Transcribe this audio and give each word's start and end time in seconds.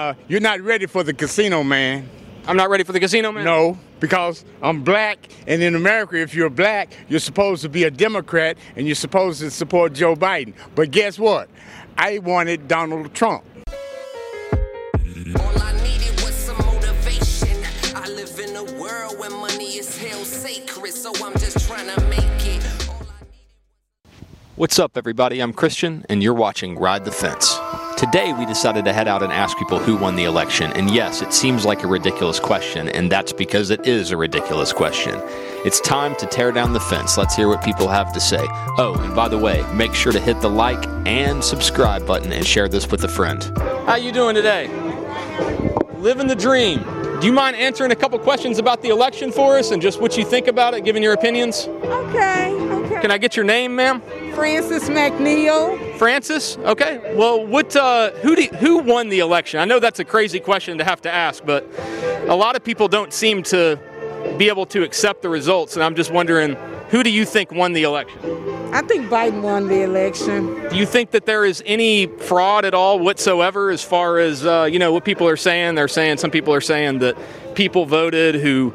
Uh, 0.00 0.14
you're 0.28 0.40
not 0.40 0.58
ready 0.62 0.86
for 0.86 1.02
the 1.02 1.12
casino, 1.12 1.62
man. 1.62 2.08
I'm 2.46 2.56
not 2.56 2.70
ready 2.70 2.84
for 2.84 2.92
the 2.92 3.00
casino, 3.00 3.32
man. 3.32 3.44
No, 3.44 3.78
because 4.00 4.46
I'm 4.62 4.82
black, 4.82 5.28
and 5.46 5.62
in 5.62 5.74
America, 5.74 6.16
if 6.16 6.34
you're 6.34 6.48
black, 6.48 6.90
you're 7.10 7.20
supposed 7.20 7.60
to 7.64 7.68
be 7.68 7.84
a 7.84 7.90
Democrat 7.90 8.56
and 8.76 8.86
you're 8.86 8.94
supposed 8.96 9.40
to 9.40 9.50
support 9.50 9.92
Joe 9.92 10.14
Biden. 10.16 10.54
But 10.74 10.90
guess 10.90 11.18
what? 11.18 11.50
I 11.98 12.16
wanted 12.20 12.66
Donald 12.66 13.12
Trump. 13.12 13.44
All 13.74 15.62
I 15.62 15.72
needed 15.84 16.18
was 16.22 16.32
some 16.34 16.56
motivation. 16.56 17.58
I 17.94 18.08
live 18.08 18.38
in 18.40 18.56
a 18.56 18.64
world 18.80 19.18
where 19.18 19.28
money 19.28 19.76
is 19.76 19.98
held 19.98 20.24
sacred, 20.24 20.94
so 20.94 21.12
I'm 21.22 21.34
just 21.34 21.68
trying 21.68 21.94
to 21.94 22.00
make 22.06 22.46
it. 22.46 22.88
All 22.88 23.02
I 23.02 23.24
need- 23.24 24.08
What's 24.56 24.78
up, 24.78 24.96
everybody? 24.96 25.40
I'm 25.40 25.52
Christian, 25.52 26.06
and 26.08 26.22
you're 26.22 26.32
watching 26.32 26.78
Ride 26.78 27.04
the 27.04 27.12
Fence. 27.12 27.54
Today, 28.00 28.32
we 28.32 28.46
decided 28.46 28.86
to 28.86 28.94
head 28.94 29.08
out 29.08 29.22
and 29.22 29.30
ask 29.30 29.58
people 29.58 29.78
who 29.78 29.94
won 29.94 30.16
the 30.16 30.24
election. 30.24 30.72
And 30.72 30.90
yes, 30.90 31.20
it 31.20 31.34
seems 31.34 31.66
like 31.66 31.82
a 31.82 31.86
ridiculous 31.86 32.40
question, 32.40 32.88
and 32.88 33.12
that's 33.12 33.30
because 33.30 33.68
it 33.68 33.86
is 33.86 34.10
a 34.10 34.16
ridiculous 34.16 34.72
question. 34.72 35.20
It's 35.66 35.82
time 35.82 36.16
to 36.16 36.24
tear 36.24 36.50
down 36.50 36.72
the 36.72 36.80
fence. 36.80 37.18
Let's 37.18 37.36
hear 37.36 37.46
what 37.46 37.62
people 37.62 37.88
have 37.88 38.10
to 38.14 38.18
say. 38.18 38.42
Oh, 38.78 38.98
and 39.00 39.14
by 39.14 39.28
the 39.28 39.36
way, 39.36 39.62
make 39.74 39.92
sure 39.92 40.12
to 40.12 40.18
hit 40.18 40.40
the 40.40 40.48
like 40.48 40.82
and 41.06 41.44
subscribe 41.44 42.06
button 42.06 42.32
and 42.32 42.46
share 42.46 42.68
this 42.68 42.90
with 42.90 43.04
a 43.04 43.08
friend. 43.08 43.44
How 43.84 43.96
you 43.96 44.12
doing 44.12 44.34
today? 44.34 44.68
Living 45.96 46.26
the 46.26 46.34
dream. 46.34 46.82
Do 47.20 47.26
you 47.26 47.34
mind 47.34 47.54
answering 47.56 47.92
a 47.92 47.96
couple 47.96 48.18
questions 48.18 48.58
about 48.58 48.80
the 48.80 48.88
election 48.88 49.30
for 49.30 49.58
us 49.58 49.72
and 49.72 49.82
just 49.82 50.00
what 50.00 50.16
you 50.16 50.24
think 50.24 50.46
about 50.46 50.72
it, 50.72 50.86
giving 50.86 51.02
your 51.02 51.12
opinions? 51.12 51.66
Okay, 51.68 52.54
okay. 52.54 53.00
Can 53.02 53.10
I 53.10 53.18
get 53.18 53.36
your 53.36 53.44
name, 53.44 53.76
ma'am? 53.76 54.00
Francis 54.34 54.88
McNeil. 54.88 55.96
Francis. 55.98 56.56
Okay. 56.58 57.14
Well, 57.16 57.46
what? 57.46 57.74
Uh, 57.74 58.10
who 58.22 58.36
do, 58.36 58.42
who 58.58 58.78
won 58.78 59.08
the 59.08 59.20
election? 59.20 59.60
I 59.60 59.64
know 59.64 59.78
that's 59.78 60.00
a 60.00 60.04
crazy 60.04 60.40
question 60.40 60.78
to 60.78 60.84
have 60.84 61.00
to 61.02 61.12
ask, 61.12 61.44
but 61.44 61.66
a 62.28 62.34
lot 62.34 62.56
of 62.56 62.64
people 62.64 62.88
don't 62.88 63.12
seem 63.12 63.42
to 63.44 63.78
be 64.38 64.48
able 64.48 64.66
to 64.66 64.82
accept 64.82 65.22
the 65.22 65.28
results, 65.28 65.76
and 65.76 65.82
I'm 65.82 65.94
just 65.94 66.10
wondering, 66.10 66.56
who 66.90 67.02
do 67.02 67.10
you 67.10 67.24
think 67.24 67.52
won 67.52 67.72
the 67.72 67.84
election? 67.84 68.18
I 68.72 68.82
think 68.82 69.06
Biden 69.06 69.42
won 69.42 69.68
the 69.68 69.82
election. 69.82 70.68
Do 70.68 70.76
you 70.76 70.86
think 70.86 71.10
that 71.10 71.26
there 71.26 71.44
is 71.44 71.62
any 71.66 72.06
fraud 72.06 72.64
at 72.64 72.74
all 72.74 72.98
whatsoever, 72.98 73.70
as 73.70 73.82
far 73.82 74.18
as 74.18 74.46
uh, 74.46 74.68
you 74.70 74.78
know 74.78 74.92
what 74.92 75.04
people 75.04 75.26
are 75.28 75.36
saying? 75.36 75.74
They're 75.74 75.88
saying 75.88 76.18
some 76.18 76.30
people 76.30 76.54
are 76.54 76.60
saying 76.60 77.00
that 77.00 77.16
people 77.54 77.86
voted 77.86 78.36
who. 78.36 78.74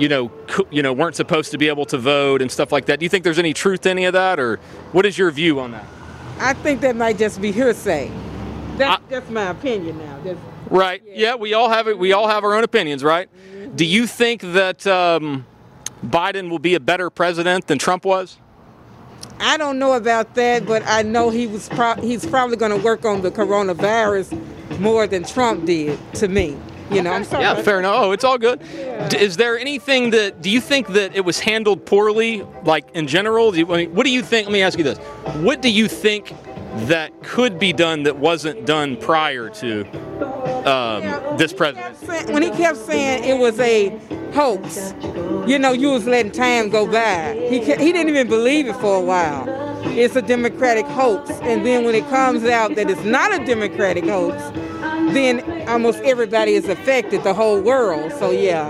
You 0.00 0.08
know, 0.08 0.32
you 0.70 0.82
know, 0.82 0.92
weren't 0.92 1.14
supposed 1.14 1.50
to 1.50 1.58
be 1.58 1.68
able 1.68 1.84
to 1.86 1.98
vote 1.98 2.40
and 2.40 2.50
stuff 2.50 2.72
like 2.72 2.86
that. 2.86 2.98
Do 3.00 3.04
you 3.04 3.10
think 3.10 3.22
there's 3.22 3.38
any 3.38 3.52
truth 3.52 3.82
to 3.82 3.90
any 3.90 4.06
of 4.06 4.14
that, 4.14 4.40
or 4.40 4.56
what 4.92 5.04
is 5.04 5.18
your 5.18 5.30
view 5.30 5.60
on 5.60 5.72
that? 5.72 5.84
I 6.38 6.54
think 6.54 6.80
that 6.80 6.96
might 6.96 7.18
just 7.18 7.40
be 7.40 7.52
hearsay. 7.52 8.10
That's 8.78 9.02
I- 9.02 9.06
that's 9.10 9.28
my 9.30 9.50
opinion 9.50 9.98
now. 9.98 10.18
That's, 10.24 10.38
Right. 10.70 11.02
Yeah, 11.04 11.34
we 11.34 11.52
all 11.52 11.68
have 11.68 11.88
it. 11.88 11.98
We 11.98 12.12
all 12.12 12.28
have 12.28 12.44
our 12.44 12.54
own 12.54 12.62
opinions, 12.64 13.02
right? 13.02 13.28
Do 13.76 13.84
you 13.84 14.06
think 14.06 14.40
that 14.40 14.86
um, 14.86 15.44
Biden 16.06 16.48
will 16.48 16.60
be 16.60 16.74
a 16.76 16.80
better 16.80 17.10
president 17.10 17.66
than 17.66 17.76
Trump 17.78 18.04
was? 18.04 18.38
I 19.40 19.56
don't 19.56 19.78
know 19.78 19.94
about 19.94 20.34
that, 20.36 20.66
but 20.66 20.82
I 20.86 21.02
know 21.02 21.30
he 21.30 21.46
was 21.48 21.68
pro- 21.68 21.96
he's 22.00 22.24
probably 22.24 22.56
going 22.56 22.70
to 22.70 22.82
work 22.82 23.04
on 23.04 23.22
the 23.22 23.30
coronavirus 23.30 24.38
more 24.78 25.06
than 25.08 25.24
Trump 25.24 25.64
did 25.66 25.98
to 26.14 26.28
me. 26.28 26.56
You 26.96 27.02
know, 27.02 27.12
I'm 27.12 27.22
sorry. 27.24 27.44
Yeah, 27.44 27.54
fair 27.62 27.78
enough. 27.78 27.94
Oh, 27.96 28.12
it's 28.12 28.24
all 28.24 28.36
good. 28.36 28.58
D- 29.10 29.18
Is 29.18 29.36
there 29.36 29.56
anything 29.58 30.10
that 30.10 30.42
do 30.42 30.50
you 30.50 30.60
think 30.60 30.88
that 30.88 31.14
it 31.14 31.24
was 31.24 31.38
handled 31.38 31.86
poorly, 31.86 32.44
like 32.64 32.84
in 32.94 33.06
general? 33.06 33.52
Do 33.52 33.58
you, 33.60 33.72
I 33.72 33.76
mean, 33.76 33.94
what 33.94 34.04
do 34.04 34.10
you 34.12 34.22
think? 34.22 34.46
Let 34.48 34.52
me 34.52 34.62
ask 34.62 34.76
you 34.76 34.82
this: 34.84 34.98
What 35.44 35.62
do 35.62 35.70
you 35.70 35.86
think 35.86 36.34
that 36.88 37.12
could 37.22 37.58
be 37.60 37.72
done 37.72 38.02
that 38.04 38.16
wasn't 38.18 38.66
done 38.66 38.96
prior 38.96 39.48
to 39.50 39.84
um, 40.68 41.36
this 41.36 41.52
president? 41.52 41.96
When 42.32 42.42
he 42.42 42.50
kept 42.50 42.78
saying 42.78 43.22
it 43.24 43.38
was 43.40 43.58
a 43.60 43.90
hoax, 44.32 44.92
you 45.48 45.58
know, 45.60 45.72
you 45.72 45.90
was 45.90 46.06
letting 46.08 46.32
time 46.32 46.70
go 46.70 46.86
by. 46.90 47.34
He 47.48 47.60
ca- 47.60 47.78
he 47.78 47.92
didn't 47.92 48.08
even 48.08 48.26
believe 48.28 48.66
it 48.66 48.74
for 48.76 48.96
a 48.96 49.00
while. 49.00 49.44
It's 49.96 50.16
a 50.16 50.22
Democratic 50.22 50.86
hoax, 50.86 51.30
and 51.42 51.64
then 51.64 51.84
when 51.84 51.94
it 51.94 52.06
comes 52.08 52.44
out 52.44 52.74
that 52.74 52.90
it's 52.90 53.04
not 53.04 53.32
a 53.40 53.44
Democratic 53.44 54.04
hoax, 54.04 54.36
then 54.80 55.68
almost 55.68 56.00
everybody 56.00 56.54
is 56.54 56.68
affected, 56.68 57.22
the 57.24 57.34
whole 57.34 57.60
world. 57.60 58.12
So 58.12 58.30
yeah, 58.30 58.68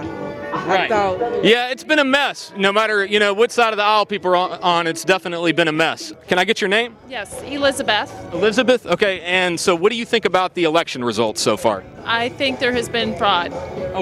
I 0.52 0.66
Right. 0.66 0.88
thought. 0.90 1.44
Yeah, 1.44 1.68
it's 1.70 1.84
been 1.84 1.98
a 2.00 2.04
mess. 2.04 2.52
No 2.56 2.72
matter 2.72 3.04
you 3.04 3.18
know 3.18 3.32
what 3.34 3.52
side 3.52 3.72
of 3.72 3.76
the 3.76 3.84
aisle 3.84 4.06
people 4.06 4.30
are 4.32 4.36
on, 4.36 4.52
on, 4.62 4.86
it's 4.86 5.04
definitely 5.04 5.52
been 5.52 5.68
a 5.68 5.72
mess. 5.72 6.12
Can 6.28 6.38
I 6.38 6.44
get 6.44 6.60
your 6.60 6.68
name? 6.68 6.96
Yes, 7.08 7.40
Elizabeth. 7.42 8.12
Elizabeth. 8.32 8.86
Okay. 8.86 9.20
And 9.20 9.58
so, 9.58 9.74
what 9.74 9.90
do 9.90 9.96
you 9.96 10.04
think 10.04 10.24
about 10.24 10.54
the 10.54 10.64
election 10.64 11.04
results 11.04 11.40
so 11.40 11.56
far? 11.56 11.84
I 12.04 12.30
think 12.30 12.58
there 12.58 12.72
has 12.72 12.88
been 12.88 13.16
fraud 13.16 13.52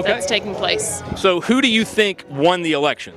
that's 0.03 0.25
taking 0.25 0.55
place. 0.55 1.03
So, 1.15 1.41
who 1.41 1.61
do 1.61 1.67
you 1.69 1.85
think 1.85 2.23
won 2.29 2.61
the 2.63 2.73
election? 2.73 3.13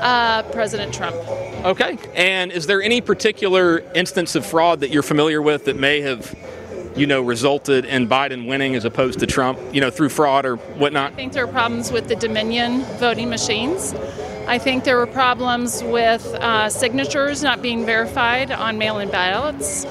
Uh, 0.00 0.42
President 0.52 0.92
Trump. 0.94 1.16
Okay. 1.64 1.98
And 2.14 2.52
is 2.52 2.66
there 2.66 2.82
any 2.82 3.00
particular 3.00 3.78
instance 3.94 4.34
of 4.36 4.44
fraud 4.46 4.80
that 4.80 4.90
you're 4.90 5.02
familiar 5.02 5.40
with 5.42 5.64
that 5.64 5.76
may 5.76 6.00
have, 6.02 6.32
you 6.96 7.06
know, 7.06 7.20
resulted 7.20 7.84
in 7.84 8.08
Biden 8.08 8.46
winning 8.46 8.74
as 8.74 8.84
opposed 8.84 9.18
to 9.20 9.26
Trump? 9.26 9.58
You 9.72 9.80
know, 9.80 9.90
through 9.90 10.08
fraud 10.08 10.46
or 10.46 10.56
whatnot. 10.56 11.12
I 11.12 11.14
think 11.14 11.32
there 11.32 11.44
are 11.44 11.48
problems 11.48 11.92
with 11.92 12.08
the 12.08 12.16
Dominion 12.16 12.82
voting 12.98 13.28
machines. 13.28 13.94
I 14.46 14.58
think 14.58 14.84
there 14.84 14.96
were 14.96 15.06
problems 15.06 15.82
with 15.82 16.24
uh, 16.26 16.70
signatures 16.70 17.42
not 17.42 17.62
being 17.62 17.84
verified 17.84 18.50
on 18.52 18.78
mail 18.78 18.98
in 18.98 19.10
ballots. 19.10 19.84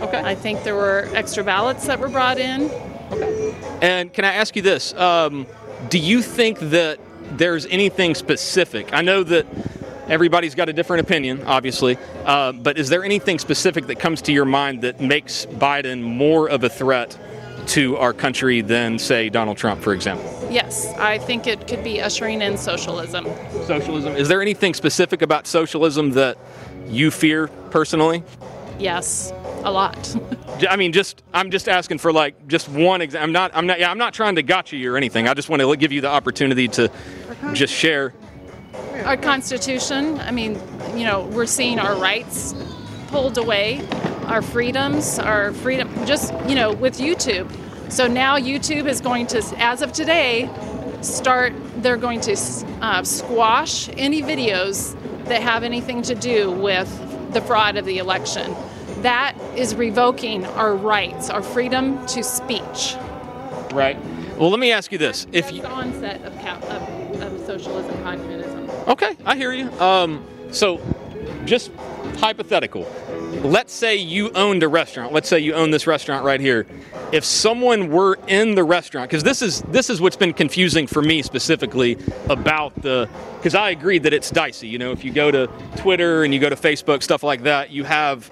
Okay. 0.00 0.20
I 0.20 0.34
think 0.34 0.64
there 0.64 0.74
were 0.74 1.08
extra 1.14 1.44
ballots 1.44 1.86
that 1.86 2.00
were 2.00 2.08
brought 2.08 2.38
in. 2.38 2.70
Okay. 3.12 3.54
And 3.80 4.12
can 4.12 4.24
I 4.24 4.34
ask 4.34 4.56
you 4.56 4.62
this? 4.62 4.94
Um, 4.94 5.46
do 5.88 5.98
you 5.98 6.22
think 6.22 6.58
that 6.58 6.98
there's 7.32 7.66
anything 7.66 8.14
specific? 8.14 8.92
I 8.92 9.02
know 9.02 9.22
that 9.22 9.46
everybody's 10.10 10.54
got 10.54 10.68
a 10.68 10.72
different 10.72 11.00
opinion, 11.06 11.42
obviously, 11.46 11.96
uh, 12.24 12.52
but 12.52 12.76
is 12.76 12.88
there 12.88 13.04
anything 13.04 13.38
specific 13.38 13.86
that 13.86 13.98
comes 13.98 14.20
to 14.22 14.32
your 14.32 14.44
mind 14.44 14.82
that 14.82 15.00
makes 15.00 15.46
Biden 15.46 16.02
more 16.02 16.48
of 16.50 16.64
a 16.64 16.68
threat 16.68 17.16
to 17.68 17.96
our 17.96 18.12
country 18.12 18.60
than, 18.60 18.98
say, 18.98 19.28
Donald 19.28 19.56
Trump, 19.56 19.80
for 19.80 19.94
example? 19.94 20.26
Yes, 20.50 20.92
I 20.98 21.18
think 21.18 21.46
it 21.46 21.68
could 21.68 21.84
be 21.84 22.00
ushering 22.00 22.42
in 22.42 22.58
socialism. 22.58 23.26
Socialism. 23.66 24.16
Is 24.16 24.28
there 24.28 24.42
anything 24.42 24.74
specific 24.74 25.22
about 25.22 25.46
socialism 25.46 26.10
that 26.12 26.36
you 26.88 27.12
fear 27.12 27.46
personally? 27.70 28.24
Yes, 28.80 29.32
a 29.62 29.70
lot. 29.70 30.16
I 30.68 30.76
mean, 30.76 30.92
just 30.92 31.22
I'm 31.32 31.50
just 31.50 31.68
asking 31.68 31.98
for 31.98 32.12
like 32.12 32.48
just 32.48 32.68
one 32.68 33.00
example. 33.00 33.24
I'm 33.24 33.32
not 33.32 33.50
I'm 33.54 33.66
not 33.66 33.78
yeah 33.78 33.90
I'm 33.90 33.98
not 33.98 34.14
trying 34.14 34.34
to 34.36 34.42
gotcha 34.42 34.76
you 34.76 34.92
or 34.92 34.96
anything. 34.96 35.28
I 35.28 35.34
just 35.34 35.48
want 35.48 35.62
to 35.62 35.76
give 35.76 35.92
you 35.92 36.00
the 36.00 36.08
opportunity 36.08 36.66
to 36.68 36.90
just 37.52 37.72
share. 37.72 38.12
Our 39.04 39.16
Constitution, 39.16 40.18
I 40.20 40.30
mean, 40.30 40.60
you 40.96 41.04
know, 41.04 41.26
we're 41.26 41.46
seeing 41.46 41.78
our 41.78 41.96
rights 41.96 42.54
pulled 43.08 43.38
away, 43.38 43.86
our 44.26 44.42
freedoms, 44.42 45.18
our 45.18 45.52
freedom, 45.52 45.88
just, 46.06 46.32
you 46.48 46.54
know, 46.54 46.72
with 46.72 46.98
YouTube. 46.98 47.50
So 47.90 48.06
now 48.06 48.38
YouTube 48.38 48.86
is 48.86 49.00
going 49.00 49.26
to, 49.28 49.42
as 49.58 49.82
of 49.82 49.92
today, 49.92 50.48
start, 51.02 51.52
they're 51.76 51.96
going 51.96 52.20
to 52.22 52.36
uh, 52.80 53.02
squash 53.02 53.88
any 53.96 54.22
videos 54.22 54.96
that 55.24 55.42
have 55.42 55.64
anything 55.64 56.02
to 56.02 56.14
do 56.14 56.50
with 56.50 56.88
the 57.32 57.40
fraud 57.40 57.76
of 57.76 57.84
the 57.84 57.98
election. 57.98 58.54
That 59.02 59.34
is 59.56 59.74
revoking 59.74 60.44
our 60.44 60.74
rights, 60.74 61.30
our 61.30 61.42
freedom 61.42 62.04
to 62.08 62.22
speech. 62.22 62.96
Right. 63.72 63.96
Well, 64.36 64.50
let 64.50 64.60
me 64.60 64.72
ask 64.72 64.90
you 64.92 64.98
this: 64.98 65.26
If 65.32 65.44
That's 65.44 65.56
you, 65.56 65.62
the 65.62 65.70
onset 65.70 66.22
of, 66.24 66.34
cap- 66.38 66.62
of, 66.64 67.22
of 67.22 67.46
socialism, 67.46 68.02
communism. 68.02 68.59
Okay, 68.88 69.16
I 69.24 69.36
hear 69.36 69.52
you. 69.52 69.70
Um, 69.80 70.24
so 70.52 70.80
just 71.44 71.70
hypothetical. 72.18 72.90
Let's 73.42 73.72
say 73.72 73.96
you 73.96 74.30
owned 74.32 74.62
a 74.62 74.68
restaurant. 74.68 75.12
Let's 75.12 75.28
say 75.28 75.38
you 75.38 75.54
own 75.54 75.70
this 75.70 75.86
restaurant 75.86 76.24
right 76.24 76.40
here. 76.40 76.66
If 77.12 77.24
someone 77.24 77.90
were 77.90 78.18
in 78.26 78.54
the 78.54 78.64
restaurant, 78.64 79.08
because 79.08 79.22
this 79.22 79.40
is 79.40 79.62
this 79.62 79.88
is 79.88 80.00
what's 80.00 80.16
been 80.16 80.32
confusing 80.32 80.86
for 80.86 81.00
me 81.00 81.22
specifically 81.22 81.96
about 82.28 82.74
the, 82.82 83.08
because 83.38 83.54
I 83.54 83.70
agree 83.70 83.98
that 84.00 84.12
it's 84.12 84.30
dicey. 84.30 84.68
You 84.68 84.78
know, 84.78 84.92
if 84.92 85.04
you 85.04 85.12
go 85.12 85.30
to 85.30 85.46
Twitter 85.76 86.24
and 86.24 86.34
you 86.34 86.40
go 86.40 86.48
to 86.48 86.56
Facebook, 86.56 87.02
stuff 87.02 87.22
like 87.22 87.44
that, 87.44 87.70
you 87.70 87.84
have 87.84 88.30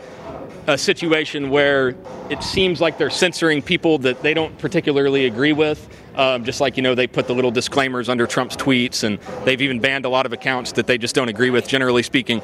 a 0.68 0.76
situation 0.76 1.48
where 1.48 1.96
it 2.28 2.42
seems 2.42 2.78
like 2.78 2.98
they're 2.98 3.08
censoring 3.08 3.62
people 3.62 3.96
that 3.98 4.22
they 4.22 4.34
don't 4.34 4.56
particularly 4.58 5.24
agree 5.24 5.54
with. 5.54 5.88
Um, 6.14 6.44
just 6.44 6.60
like 6.60 6.76
you 6.76 6.82
know, 6.82 6.94
they 6.94 7.06
put 7.06 7.26
the 7.26 7.34
little 7.34 7.50
disclaimers 7.50 8.08
under 8.08 8.26
Trump's 8.26 8.54
tweets, 8.54 9.02
and 9.02 9.18
they've 9.44 9.62
even 9.62 9.80
banned 9.80 10.04
a 10.04 10.08
lot 10.08 10.26
of 10.26 10.32
accounts 10.32 10.72
that 10.72 10.86
they 10.86 10.98
just 10.98 11.14
don't 11.14 11.28
agree 11.28 11.50
with, 11.50 11.66
generally 11.66 12.02
speaking. 12.02 12.42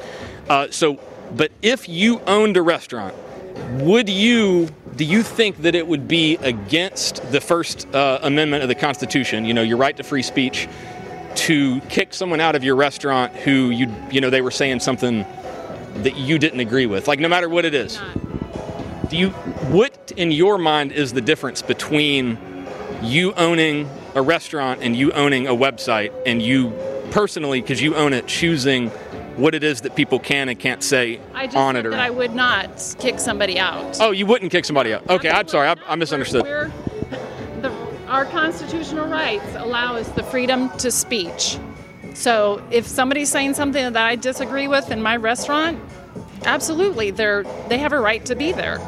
Uh, 0.49 0.67
so, 0.71 0.99
but 1.35 1.51
if 1.61 1.87
you 1.87 2.19
owned 2.21 2.57
a 2.57 2.61
restaurant, 2.61 3.15
would 3.81 4.09
you? 4.09 4.69
Do 4.95 5.05
you 5.05 5.23
think 5.23 5.57
that 5.57 5.75
it 5.75 5.85
would 5.85 6.07
be 6.07 6.37
against 6.37 7.31
the 7.31 7.41
First 7.41 7.85
uh, 7.93 8.19
Amendment 8.23 8.63
of 8.63 8.69
the 8.69 8.75
Constitution? 8.75 9.45
You 9.45 9.53
know, 9.53 9.61
your 9.61 9.77
right 9.77 9.95
to 9.97 10.03
free 10.03 10.23
speech, 10.23 10.67
to 11.35 11.79
kick 11.81 12.13
someone 12.13 12.39
out 12.39 12.55
of 12.55 12.63
your 12.63 12.75
restaurant 12.75 13.33
who 13.33 13.69
you 13.69 13.93
you 14.09 14.19
know 14.19 14.31
they 14.31 14.41
were 14.41 14.51
saying 14.51 14.79
something 14.79 15.25
that 16.03 16.17
you 16.17 16.37
didn't 16.37 16.59
agree 16.59 16.85
with, 16.85 17.07
like 17.07 17.19
no 17.19 17.27
matter 17.29 17.49
what 17.49 17.65
it 17.65 17.73
is. 17.73 17.99
Do 19.09 19.17
you 19.17 19.29
what 19.29 20.11
in 20.17 20.31
your 20.31 20.57
mind 20.57 20.91
is 20.91 21.13
the 21.13 21.21
difference 21.21 21.61
between 21.61 22.37
you 23.01 23.33
owning 23.33 23.89
a 24.15 24.21
restaurant 24.21 24.81
and 24.81 24.95
you 24.95 25.11
owning 25.11 25.47
a 25.47 25.51
website 25.53 26.11
and 26.25 26.41
you 26.41 26.73
personally, 27.11 27.61
because 27.61 27.81
you 27.81 27.95
own 27.95 28.13
it, 28.13 28.27
choosing 28.27 28.89
what 29.37 29.53
it 29.53 29.63
is 29.63 29.81
that 29.81 29.95
people 29.95 30.17
can 30.17 30.47
and 30.49 30.57
can't 30.59 30.81
say 30.81 31.19
I 31.33 31.45
just 31.45 31.57
on 31.57 31.75
it 31.75 31.85
or 31.85 31.91
that 31.91 31.99
I 31.99 32.09
would 32.09 32.33
not 32.33 32.95
kick 32.99 33.19
somebody 33.19 33.59
out. 33.59 33.97
Oh, 33.99 34.11
you 34.11 34.25
wouldn't 34.25 34.51
kick 34.51 34.65
somebody 34.65 34.93
out. 34.93 35.07
Okay, 35.09 35.29
I'm 35.29 35.47
sorry. 35.47 35.67
I, 35.67 35.71
I 35.73 35.75
We're- 35.75 35.97
misunderstood. 35.97 36.43
we're- 36.43 36.71
the, 37.61 37.71
our 38.07 38.25
constitutional 38.25 39.07
rights 39.07 39.45
allow 39.57 39.95
us 39.97 40.07
the 40.09 40.23
freedom 40.23 40.69
to 40.77 40.89
speech. 40.89 41.57
So 42.15 42.65
if 42.71 42.87
somebody's 42.87 43.29
saying 43.29 43.53
something 43.55 43.93
that 43.93 44.03
I 44.03 44.15
disagree 44.15 44.67
with 44.67 44.89
in 44.89 45.01
my 45.01 45.17
restaurant, 45.17 45.79
absolutely, 46.45 47.11
they're 47.11 47.43
they 47.67 47.77
have 47.77 47.93
a 47.93 47.99
right 47.99 48.25
to 48.25 48.35
be 48.35 48.51
there. 48.53 48.79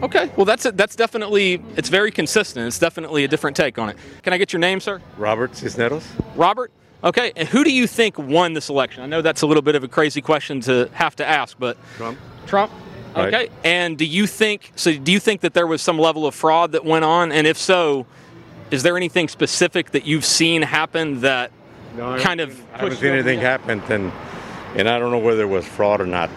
Okay, 0.00 0.30
well 0.36 0.46
that's 0.46 0.62
that's 0.62 0.94
definitely 0.94 1.60
it's 1.76 1.88
very 1.88 2.12
consistent. 2.12 2.66
It's 2.68 2.78
definitely 2.78 3.24
a 3.24 3.28
different 3.28 3.56
take 3.56 3.78
on 3.78 3.88
it. 3.88 3.96
Can 4.22 4.32
I 4.32 4.38
get 4.38 4.52
your 4.52 4.60
name, 4.60 4.78
sir? 4.78 5.02
Robert 5.16 5.56
Cisneros. 5.56 6.06
Robert. 6.36 6.70
Okay, 7.02 7.32
and 7.36 7.48
who 7.48 7.62
do 7.62 7.72
you 7.72 7.86
think 7.86 8.18
won 8.18 8.54
this 8.54 8.68
election? 8.68 9.02
I 9.02 9.06
know 9.06 9.22
that's 9.22 9.42
a 9.42 9.46
little 9.46 9.62
bit 9.62 9.74
of 9.74 9.84
a 9.84 9.88
crazy 9.88 10.20
question 10.20 10.60
to 10.62 10.88
have 10.92 11.16
to 11.16 11.26
ask, 11.26 11.58
but 11.58 11.76
Trump. 11.96 12.18
Trump. 12.46 12.72
Right. 13.16 13.34
Okay, 13.34 13.48
and 13.64 13.98
do 13.98 14.04
you 14.04 14.26
think 14.26 14.72
so? 14.76 14.96
Do 14.96 15.10
you 15.10 15.18
think 15.18 15.40
that 15.40 15.54
there 15.54 15.66
was 15.66 15.82
some 15.82 15.98
level 15.98 16.26
of 16.26 16.34
fraud 16.34 16.72
that 16.72 16.84
went 16.84 17.04
on, 17.04 17.32
and 17.32 17.46
if 17.46 17.58
so, 17.58 18.06
is 18.70 18.84
there 18.84 18.96
anything 18.96 19.26
specific 19.28 19.90
that 19.92 20.06
you've 20.06 20.24
seen 20.24 20.62
happen 20.62 21.20
that 21.20 21.50
No, 21.98 22.12
I 22.12 22.20
kind 22.20 22.40
of 22.40 22.58
I 22.74 22.78
haven't 22.78 22.98
seen 22.98 23.10
anything 23.10 23.40
happen, 23.40 23.82
and 23.90 24.12
and 24.76 24.88
I 24.88 25.00
don't 25.00 25.10
know 25.10 25.18
whether 25.18 25.42
it 25.42 25.48
was 25.48 25.66
fraud 25.66 26.00
or 26.00 26.06
not. 26.06 26.30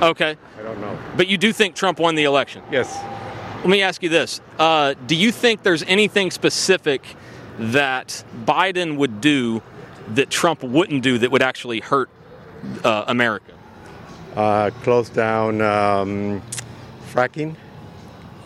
Okay, 0.00 0.36
I 0.56 0.62
don't 0.62 0.80
know. 0.80 0.96
but 1.16 1.26
you 1.26 1.36
do 1.36 1.52
think 1.52 1.74
Trump 1.74 1.98
won 1.98 2.14
the 2.14 2.22
election? 2.22 2.62
Yes. 2.70 2.96
Let 3.58 3.68
me 3.68 3.82
ask 3.82 4.00
you 4.00 4.08
this: 4.08 4.40
uh, 4.60 4.94
Do 5.06 5.16
you 5.16 5.32
think 5.32 5.64
there's 5.64 5.82
anything 5.82 6.30
specific 6.30 7.04
that 7.58 8.24
Biden 8.44 8.96
would 8.96 9.20
do 9.20 9.60
that 10.14 10.30
Trump 10.30 10.62
wouldn't 10.62 11.02
do 11.02 11.18
that 11.18 11.32
would 11.32 11.42
actually 11.42 11.80
hurt 11.80 12.08
uh, 12.84 13.04
America? 13.08 13.52
Uh, 14.36 14.70
closed 14.82 15.14
down 15.14 15.60
um, 15.60 16.40
fracking, 17.10 17.56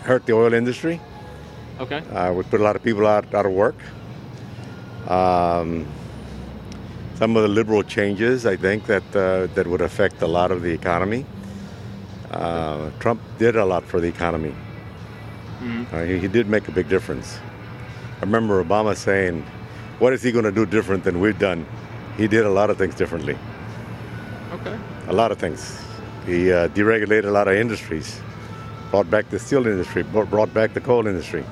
hurt 0.00 0.24
the 0.24 0.32
oil 0.32 0.54
industry. 0.54 0.98
Okay. 1.80 1.98
Uh, 1.98 2.32
would 2.32 2.48
put 2.48 2.62
a 2.62 2.64
lot 2.64 2.76
of 2.76 2.82
people 2.82 3.06
out, 3.06 3.34
out 3.34 3.44
of 3.44 3.52
work. 3.52 3.76
Um, 5.08 5.86
some 7.16 7.36
of 7.36 7.42
the 7.42 7.48
liberal 7.48 7.82
changes, 7.82 8.46
I 8.46 8.56
think, 8.56 8.86
that 8.86 9.04
uh, 9.14 9.46
that 9.54 9.66
would 9.66 9.80
affect 9.80 10.22
a 10.22 10.26
lot 10.26 10.50
of 10.50 10.62
the 10.62 10.70
economy. 10.70 11.24
Uh, 12.30 12.90
Trump 12.98 13.20
did 13.38 13.56
a 13.56 13.64
lot 13.64 13.84
for 13.84 14.00
the 14.00 14.08
economy. 14.08 14.54
Uh, 15.92 16.04
he, 16.04 16.18
he 16.18 16.28
did 16.28 16.48
make 16.48 16.66
a 16.68 16.72
big 16.72 16.88
difference. 16.88 17.38
I 18.18 18.24
remember 18.24 18.62
Obama 18.64 18.96
saying, 18.96 19.44
"What 19.98 20.12
is 20.12 20.22
he 20.22 20.32
going 20.32 20.44
to 20.44 20.52
do 20.52 20.66
different 20.66 21.04
than 21.04 21.20
we've 21.20 21.38
done?" 21.38 21.66
He 22.16 22.26
did 22.26 22.44
a 22.44 22.50
lot 22.50 22.70
of 22.70 22.76
things 22.76 22.94
differently. 22.94 23.38
Okay. 24.52 24.76
A 25.08 25.12
lot 25.12 25.32
of 25.32 25.38
things. 25.38 25.80
He 26.26 26.52
uh, 26.52 26.68
deregulated 26.68 27.24
a 27.24 27.30
lot 27.30 27.48
of 27.48 27.54
industries, 27.54 28.20
brought 28.90 29.10
back 29.10 29.28
the 29.30 29.38
steel 29.38 29.66
industry, 29.66 30.02
brought 30.02 30.52
back 30.52 30.74
the 30.74 30.80
coal 30.80 31.06
industry, 31.06 31.44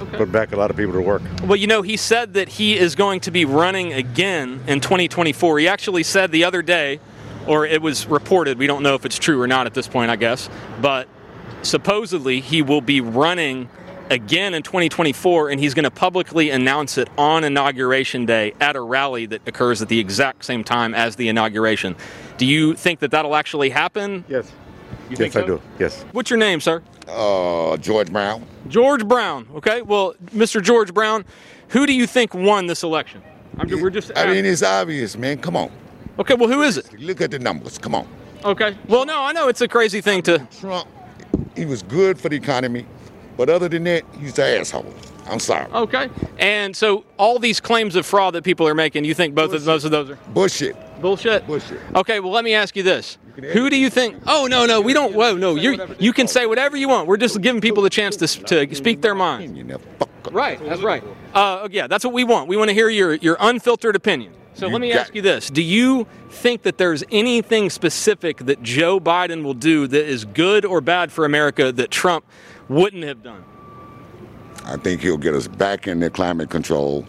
Okay. 0.00 0.18
put 0.18 0.30
back 0.30 0.52
a 0.52 0.56
lot 0.56 0.70
of 0.70 0.76
people 0.76 0.92
to 0.92 1.00
work. 1.00 1.22
Well, 1.44 1.56
you 1.56 1.66
know, 1.66 1.82
he 1.82 1.96
said 1.96 2.34
that 2.34 2.48
he 2.48 2.76
is 2.76 2.94
going 2.94 3.20
to 3.20 3.30
be 3.30 3.44
running 3.44 3.92
again 3.92 4.62
in 4.66 4.80
2024. 4.80 5.58
He 5.58 5.68
actually 5.68 6.02
said 6.02 6.32
the 6.32 6.44
other 6.44 6.62
day, 6.62 7.00
or 7.46 7.64
it 7.64 7.80
was 7.80 8.06
reported, 8.06 8.58
we 8.58 8.66
don't 8.66 8.82
know 8.82 8.94
if 8.94 9.04
it's 9.06 9.18
true 9.18 9.40
or 9.40 9.46
not 9.46 9.66
at 9.66 9.74
this 9.74 9.88
point, 9.88 10.10
I 10.10 10.16
guess, 10.16 10.50
but 10.80 11.08
supposedly 11.62 12.40
he 12.40 12.62
will 12.62 12.80
be 12.80 13.00
running 13.00 13.68
again 14.10 14.54
in 14.54 14.62
2024 14.62 15.50
and 15.50 15.60
he's 15.60 15.74
going 15.74 15.84
to 15.84 15.90
publicly 15.90 16.50
announce 16.50 16.96
it 16.98 17.08
on 17.18 17.44
inauguration 17.44 18.24
day 18.26 18.54
at 18.60 18.76
a 18.76 18.80
rally 18.80 19.26
that 19.26 19.40
occurs 19.46 19.82
at 19.82 19.88
the 19.88 19.98
exact 19.98 20.44
same 20.44 20.62
time 20.62 20.94
as 20.94 21.16
the 21.16 21.28
inauguration. 21.28 21.96
Do 22.38 22.46
you 22.46 22.74
think 22.74 23.00
that 23.00 23.10
that'll 23.10 23.34
actually 23.34 23.70
happen? 23.70 24.24
Yes. 24.28 24.52
You 25.08 25.16
yes, 25.18 25.18
think 25.18 25.36
I 25.36 25.46
do. 25.46 25.60
Yes. 25.78 26.04
What's 26.12 26.30
your 26.30 26.38
name, 26.38 26.60
sir? 26.60 26.82
Uh, 27.08 27.76
George 27.76 28.12
Brown. 28.12 28.44
George 28.68 29.06
Brown. 29.06 29.46
Okay. 29.54 29.82
Well, 29.82 30.14
Mr. 30.34 30.60
George 30.62 30.92
Brown, 30.92 31.24
who 31.68 31.86
do 31.86 31.92
you 31.92 32.06
think 32.06 32.34
won 32.34 32.66
this 32.66 32.82
election? 32.82 33.22
I'm, 33.58 33.68
we're 33.80 33.90
just. 33.90 34.10
I 34.16 34.26
mean, 34.26 34.44
it's 34.44 34.62
obvious, 34.62 35.16
man. 35.16 35.38
Come 35.38 35.56
on. 35.56 35.70
okay. 36.18 36.34
Well, 36.34 36.48
who 36.48 36.62
is 36.62 36.76
it? 36.76 36.92
Look 37.00 37.20
at 37.20 37.30
the 37.30 37.38
numbers. 37.38 37.78
Come 37.78 37.94
on. 37.94 38.08
Okay. 38.44 38.76
Well, 38.88 39.06
no, 39.06 39.22
I 39.22 39.32
know 39.32 39.48
it's 39.48 39.60
a 39.60 39.68
crazy 39.68 40.00
thing 40.00 40.22
to. 40.22 40.46
Trump, 40.60 40.88
he 41.54 41.64
was 41.64 41.82
good 41.82 42.18
for 42.18 42.28
the 42.28 42.36
economy, 42.36 42.84
but 43.36 43.48
other 43.48 43.68
than 43.68 43.84
that, 43.84 44.02
he's 44.20 44.38
an 44.38 44.60
asshole. 44.60 44.92
I'm 45.28 45.40
sorry. 45.40 45.66
Okay. 45.72 46.08
And 46.38 46.76
so 46.76 47.04
all 47.16 47.38
these 47.38 47.60
claims 47.60 47.96
of 47.96 48.06
fraud 48.06 48.34
that 48.34 48.44
people 48.44 48.66
are 48.68 48.74
making, 48.74 49.04
you 49.04 49.14
think 49.14 49.34
both 49.34 49.52
of 49.52 49.64
those 49.64 49.84
of 49.84 49.90
those 49.90 50.10
are 50.10 50.16
Bullshit. 50.28 50.76
bullshit? 51.00 51.46
Bullshit. 51.46 51.80
Okay. 51.94 52.20
Well, 52.20 52.30
let 52.32 52.44
me 52.44 52.54
ask 52.54 52.76
you 52.76 52.82
this: 52.82 53.18
Who 53.36 53.70
do 53.70 53.76
you 53.76 53.90
think? 53.90 54.22
Oh 54.26 54.46
no, 54.46 54.66
no, 54.66 54.80
we 54.80 54.92
don't. 54.92 55.14
Whoa, 55.14 55.36
no, 55.36 55.54
you 55.54 55.86
you 55.98 56.12
can 56.12 56.26
say 56.26 56.46
whatever 56.46 56.76
you 56.76 56.88
want. 56.88 57.06
We're 57.06 57.16
just 57.16 57.40
giving 57.40 57.60
people 57.60 57.82
the 57.82 57.90
chance 57.90 58.16
to 58.16 58.26
to 58.26 58.74
speak 58.74 59.02
their 59.02 59.14
mind. 59.14 59.56
You 59.56 59.64
know, 59.64 59.78
fuck 59.98 60.10
up. 60.26 60.34
Right, 60.34 60.58
that's 60.62 60.82
right. 60.82 61.04
Uh, 61.34 61.68
yeah, 61.70 61.86
that's 61.86 62.04
what 62.04 62.14
we 62.14 62.24
want. 62.24 62.48
We 62.48 62.56
want 62.56 62.68
to 62.68 62.74
hear 62.74 62.88
your, 62.88 63.14
your 63.14 63.36
unfiltered 63.38 63.96
opinion. 63.96 64.32
So 64.54 64.68
let 64.68 64.80
me 64.80 64.92
ask 64.92 65.14
you 65.14 65.20
this 65.20 65.50
Do 65.50 65.62
you 65.62 66.06
think 66.30 66.62
that 66.62 66.78
there's 66.78 67.04
anything 67.10 67.68
specific 67.68 68.38
that 68.38 68.62
Joe 68.62 68.98
Biden 68.98 69.42
will 69.44 69.54
do 69.54 69.86
that 69.86 70.06
is 70.06 70.24
good 70.24 70.64
or 70.64 70.80
bad 70.80 71.12
for 71.12 71.24
America 71.24 71.72
that 71.72 71.90
Trump 71.90 72.24
wouldn't 72.68 73.04
have 73.04 73.22
done? 73.22 73.44
I 74.64 74.76
think 74.76 75.02
he'll 75.02 75.18
get 75.18 75.34
us 75.34 75.46
back 75.46 75.86
in 75.86 76.00
the 76.00 76.10
climate 76.10 76.50
control 76.50 77.06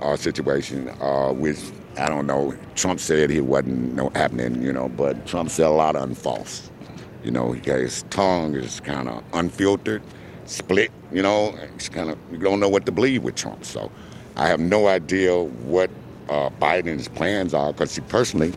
uh, 0.00 0.16
situation, 0.16 0.88
uh, 1.00 1.32
which 1.32 1.58
I 1.98 2.08
don't 2.08 2.26
know. 2.26 2.54
Trump 2.74 3.00
said 3.00 3.30
he 3.30 3.40
wasn't 3.40 3.94
no 3.94 4.10
happening, 4.10 4.62
you 4.62 4.72
know, 4.72 4.88
but 4.88 5.26
Trump 5.26 5.50
said 5.50 5.66
a 5.66 5.70
lot 5.70 5.96
of 5.96 6.08
unfalse. 6.08 6.70
You 7.22 7.30
know, 7.30 7.52
his 7.52 8.02
tongue 8.10 8.54
is 8.54 8.80
kind 8.80 9.08
of 9.08 9.22
unfiltered, 9.32 10.02
split. 10.44 10.90
You 11.12 11.22
know, 11.22 11.56
it's 11.74 11.88
kind 11.88 12.10
of 12.10 12.18
you 12.30 12.38
don't 12.38 12.60
know 12.60 12.68
what 12.68 12.86
to 12.86 12.92
believe 12.92 13.22
with 13.22 13.36
Trump. 13.36 13.64
So 13.64 13.90
I 14.36 14.48
have 14.48 14.60
no 14.60 14.88
idea 14.88 15.38
what 15.42 15.90
uh, 16.28 16.50
Biden's 16.60 17.08
plans 17.08 17.54
are 17.54 17.72
because 17.72 17.98
personally, 18.08 18.52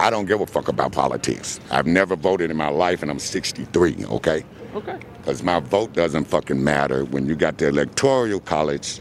I 0.00 0.10
don't 0.10 0.26
give 0.26 0.40
a 0.40 0.46
fuck 0.46 0.68
about 0.68 0.92
politics. 0.92 1.58
I've 1.70 1.86
never 1.86 2.14
voted 2.14 2.50
in 2.50 2.56
my 2.56 2.68
life, 2.68 3.02
and 3.02 3.10
I'm 3.10 3.18
63. 3.18 4.04
Okay. 4.06 4.44
Okay. 4.74 4.98
Because 5.18 5.42
my 5.42 5.60
vote 5.60 5.92
doesn't 5.94 6.24
fucking 6.26 6.62
matter 6.62 7.04
when 7.04 7.26
you 7.26 7.34
got 7.34 7.58
the 7.58 7.68
electoral 7.68 8.40
college 8.40 9.00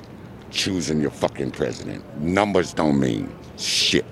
choosing 0.51 1.00
your 1.00 1.12
fucking 1.12 1.51
president. 1.51 2.04
Numbers 2.20 2.74
don't 2.74 3.00
mean 3.00 3.34
shit. 3.58 4.06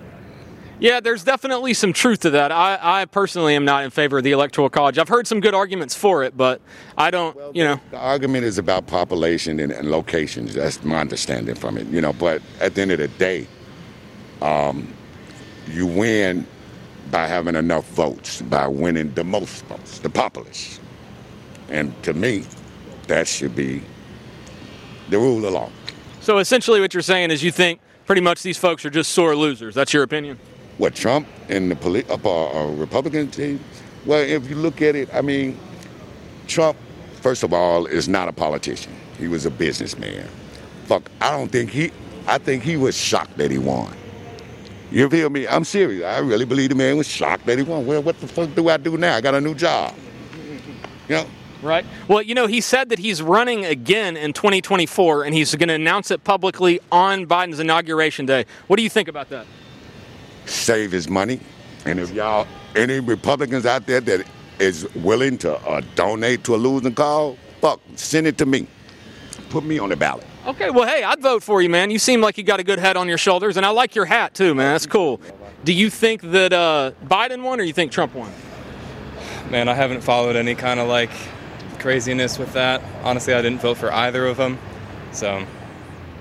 Yeah, 0.78 1.00
there's 1.00 1.24
definitely 1.24 1.74
some 1.74 1.94
truth 1.94 2.20
to 2.22 2.32
that. 2.32 2.52
I, 2.52 2.78
I 2.82 3.06
personally 3.06 3.56
am 3.56 3.64
not 3.64 3.86
in 3.86 3.92
favor 3.92 4.18
of 4.18 4.26
the 4.26 4.34
Electoral 4.34 4.70
College. 4.70 4.98
I've 4.98 5.08
heard 5.08 5.26
some 5.26 5.40
good 5.40 5.54
arguments 5.54 5.96
for 5.96 6.24
it, 6.24 6.36
but 6.36 6.62
I 6.98 7.12
don't, 7.12 7.56
you 7.56 7.64
know. 7.64 7.80
The 7.92 7.98
argument 7.98 8.44
is 8.44 8.58
about 8.58 8.86
population 8.86 9.60
and, 9.62 9.72
and 9.72 9.90
locations. 9.90 10.54
That's 10.54 10.84
my 10.84 11.00
understanding 11.00 11.56
from 11.56 11.78
it, 11.78 11.88
you 11.88 12.02
know. 12.02 12.12
But 12.12 12.42
at 12.60 12.76
the 12.76 12.82
end 12.82 12.92
of 12.92 13.00
the 13.00 13.08
day, 13.08 13.48
um, 14.42 14.94
you 15.68 15.88
win 15.88 16.46
by 17.10 17.28
having 17.28 17.56
enough 17.56 17.88
votes, 17.92 18.42
by 18.42 18.68
winning 18.68 19.14
the 19.14 19.24
most 19.24 19.64
votes, 19.66 20.00
the 20.00 20.10
populace. 20.10 20.82
And 21.70 21.94
to 22.04 22.14
me, 22.14 22.44
that 23.08 23.28
should 23.28 23.56
be 23.56 23.82
the 25.10 25.20
rule 25.20 25.46
of 25.46 25.54
law. 25.54 25.70
So 26.26 26.40
essentially, 26.40 26.82
what 26.82 26.92
you're 26.96 27.04
saying 27.04 27.30
is 27.30 27.44
you 27.44 27.52
think 27.52 27.80
pretty 28.08 28.22
much 28.22 28.42
these 28.42 28.58
folks 28.58 28.84
are 28.84 28.90
just 28.90 29.12
sore 29.12 29.36
losers. 29.36 29.76
That's 29.76 29.94
your 29.94 30.02
opinion? 30.02 30.40
what 30.80 30.96
Trump 30.96 31.28
and 31.50 31.70
the 31.70 31.76
poli- 31.76 32.04
uh, 32.10 32.16
uh, 32.16 32.72
Republican 32.72 33.30
team. 33.30 33.64
Well, 34.08 34.22
if 34.22 34.50
you 34.50 34.56
look 34.56 34.82
at 34.82 34.96
it, 34.96 35.08
I 35.14 35.22
mean, 35.22 35.56
Trump, 36.48 36.78
first 37.22 37.44
of 37.44 37.54
all, 37.54 37.86
is 37.86 38.10
not 38.10 38.28
a 38.28 38.34
politician. 38.34 38.92
He 39.20 39.28
was 39.28 39.46
a 39.46 39.52
businessman. 39.52 40.28
Fuck, 40.86 41.12
I 41.22 41.30
don't 41.30 41.52
think 41.52 41.70
he. 41.70 41.92
I 42.26 42.40
think 42.40 42.64
he 42.64 42.76
was 42.76 42.98
shocked 42.98 43.38
that 43.38 43.52
he 43.52 43.60
won. 43.60 43.96
You 44.92 45.08
feel 45.12 45.30
me? 45.30 45.48
I'm 45.48 45.64
serious. 45.64 46.04
I 46.04 46.18
really 46.20 46.46
believe 46.46 46.70
the 46.70 46.76
man 46.76 46.98
was 46.98 47.08
shocked 47.08 47.46
that 47.46 47.60
he 47.60 47.64
won. 47.64 47.86
Well, 47.86 48.02
what 48.02 48.20
the 48.20 48.28
fuck 48.28 48.54
do 48.56 48.68
I 48.70 48.78
do 48.78 48.98
now? 48.98 49.16
I 49.16 49.22
got 49.22 49.36
a 49.36 49.42
new 49.42 49.54
job. 49.54 49.94
You 51.08 51.18
know. 51.18 51.28
Right. 51.66 51.86
Well, 52.08 52.22
you 52.22 52.36
know, 52.36 52.48
he 52.48 52.62
said 52.62 52.90
that 52.90 53.00
he's 53.00 53.22
running 53.22 53.66
again 53.66 54.16
in 54.16 54.34
2024 54.34 55.24
and 55.24 55.34
he's 55.34 55.54
going 55.56 55.70
to 55.70 55.74
announce 55.74 56.12
it 56.12 56.24
publicly 56.24 56.80
on 56.92 57.26
Biden's 57.26 57.60
inauguration 57.60 58.26
day. 58.26 58.46
What 58.68 58.78
do 58.78 58.84
you 58.84 58.90
think 58.90 59.08
about 59.08 59.30
that? 59.30 59.46
save 60.46 60.92
his 60.92 61.10
money. 61.10 61.40
And 61.86 62.00
if 62.00 62.12
y'all, 62.12 62.48
any 62.76 63.00
Republicans 63.00 63.66
out 63.66 63.86
there 63.86 64.02
that 64.02 64.26
is 64.60 64.88
willing 64.96 65.38
to 65.40 65.56
uh, 65.68 65.82
donate 65.96 66.44
to 66.46 66.56
a 66.56 66.58
losing 66.58 66.94
cause, 66.94 67.38
fuck, 67.62 67.80
send 67.96 68.28
it 68.28 68.38
to 68.40 68.46
me. 68.46 68.68
Put 69.50 69.64
me 69.64 69.80
on 69.80 69.90
the 69.90 69.96
ballot. 69.96 70.26
Okay, 70.46 70.70
well, 70.70 70.88
hey, 70.88 71.04
I'd 71.04 71.22
vote 71.22 71.44
for 71.44 71.62
you, 71.62 71.70
man. 71.70 71.92
You 71.92 72.00
seem 72.00 72.22
like 72.22 72.38
you 72.38 72.44
got 72.44 72.60
a 72.60 72.64
good 72.64 72.80
head 72.80 72.98
on 72.98 73.08
your 73.08 73.18
shoulders, 73.18 73.58
and 73.58 73.66
I 73.66 73.70
like 73.70 73.96
your 73.96 74.06
hat 74.06 74.34
too, 74.34 74.54
man. 74.54 74.74
That's 74.74 74.86
cool. 74.86 75.20
Do 75.64 75.74
you 75.74 75.90
think 75.90 76.22
that 76.22 76.54
uh, 76.54 76.92
Biden 77.06 77.44
won, 77.44 77.60
or 77.60 77.64
you 77.64 77.74
think 77.74 77.92
Trump 77.92 78.14
won? 78.14 78.32
Man, 79.50 79.68
I 79.68 79.74
haven't 79.74 80.02
followed 80.02 80.36
any 80.36 80.56
kind 80.56 80.80
of 80.80 80.88
like 80.88 81.12
craziness 81.86 82.40
with 82.40 82.52
that. 82.54 82.82
Honestly, 83.04 83.32
I 83.32 83.44
didn't 83.44 83.62
vote 83.62 83.78
for 83.78 83.94
either 83.94 84.26
of 84.26 84.38
them, 84.38 84.58
so 85.12 85.46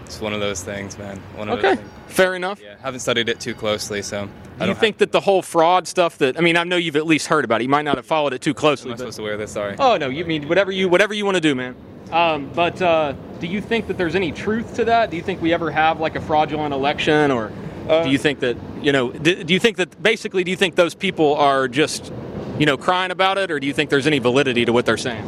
it's 0.04 0.20
one 0.20 0.34
of 0.34 0.40
those 0.40 0.62
things, 0.62 0.98
man. 0.98 1.16
One 1.36 1.48
of 1.48 1.58
Okay, 1.58 1.68
those 1.70 1.78
things. 1.78 1.90
fair 2.08 2.34
enough. 2.34 2.60
Yeah, 2.62 2.74
haven't 2.82 3.00
studied 3.00 3.30
it 3.30 3.40
too 3.40 3.54
closely, 3.54 4.02
so. 4.02 4.28
Do 4.60 4.66
you 4.66 4.74
think 4.74 4.98
that 4.98 5.10
the 5.10 5.20
whole 5.20 5.40
fraud 5.40 5.88
stuff 5.88 6.18
that 6.18 6.36
I 6.36 6.42
mean, 6.42 6.58
I 6.58 6.64
know 6.64 6.76
you've 6.76 6.96
at 6.96 7.06
least 7.06 7.28
heard 7.28 7.46
about 7.46 7.62
it. 7.62 7.64
You 7.64 7.70
might 7.70 7.86
not 7.86 7.96
have 7.96 8.04
followed 8.04 8.34
it 8.34 8.42
too 8.42 8.52
closely. 8.52 8.90
Am 8.90 8.92
I 8.92 8.96
but- 8.96 8.98
supposed 8.98 9.16
to 9.16 9.22
wear 9.22 9.38
this? 9.38 9.52
Sorry. 9.52 9.74
Oh 9.78 9.96
no, 9.96 10.10
you 10.10 10.26
mean 10.26 10.48
whatever 10.48 10.70
you 10.70 10.86
whatever 10.90 11.14
you 11.14 11.24
want 11.24 11.36
to 11.36 11.40
do, 11.40 11.54
man. 11.54 11.74
Um, 12.12 12.50
but 12.54 12.82
uh, 12.82 13.14
do 13.40 13.46
you 13.46 13.62
think 13.62 13.86
that 13.86 13.96
there's 13.96 14.14
any 14.14 14.32
truth 14.32 14.74
to 14.76 14.84
that? 14.84 15.10
Do 15.10 15.16
you 15.16 15.22
think 15.22 15.40
we 15.40 15.54
ever 15.54 15.70
have 15.70 15.98
like 15.98 16.14
a 16.14 16.20
fraudulent 16.20 16.74
election, 16.74 17.30
or 17.30 17.50
do 17.88 18.10
you 18.10 18.18
think 18.18 18.40
that 18.40 18.58
you 18.82 18.92
know? 18.92 19.10
Do, 19.10 19.42
do 19.42 19.54
you 19.54 19.60
think 19.60 19.78
that 19.78 20.00
basically 20.02 20.44
do 20.44 20.50
you 20.50 20.58
think 20.58 20.74
those 20.74 20.94
people 20.94 21.34
are 21.36 21.68
just 21.68 22.12
you 22.58 22.66
know 22.66 22.76
crying 22.76 23.10
about 23.10 23.38
it, 23.38 23.50
or 23.50 23.58
do 23.58 23.66
you 23.66 23.72
think 23.72 23.88
there's 23.88 24.06
any 24.06 24.18
validity 24.18 24.66
to 24.66 24.72
what 24.74 24.84
they're 24.84 24.98
saying? 24.98 25.24